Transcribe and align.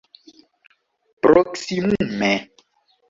proksimume 1.21 2.31